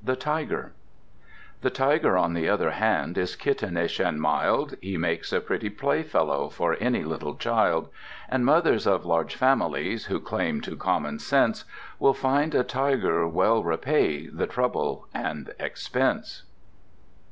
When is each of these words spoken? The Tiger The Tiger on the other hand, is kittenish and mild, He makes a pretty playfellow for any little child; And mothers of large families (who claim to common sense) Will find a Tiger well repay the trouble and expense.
The 0.00 0.14
Tiger 0.14 0.74
The 1.62 1.70
Tiger 1.70 2.16
on 2.16 2.34
the 2.34 2.48
other 2.48 2.70
hand, 2.70 3.18
is 3.18 3.34
kittenish 3.34 3.98
and 3.98 4.20
mild, 4.22 4.76
He 4.80 4.96
makes 4.96 5.32
a 5.32 5.40
pretty 5.40 5.70
playfellow 5.70 6.48
for 6.50 6.76
any 6.78 7.02
little 7.02 7.34
child; 7.34 7.88
And 8.28 8.44
mothers 8.44 8.86
of 8.86 9.04
large 9.04 9.34
families 9.34 10.04
(who 10.04 10.20
claim 10.20 10.60
to 10.60 10.76
common 10.76 11.18
sense) 11.18 11.64
Will 11.98 12.14
find 12.14 12.54
a 12.54 12.62
Tiger 12.62 13.26
well 13.26 13.64
repay 13.64 14.28
the 14.28 14.46
trouble 14.46 15.08
and 15.12 15.52
expense. 15.58 16.44